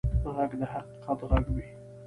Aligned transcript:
غږ 0.35 0.51
د 0.59 0.61
حقیقت 0.73 1.19
غږ 1.29 1.45
وي 1.55 1.65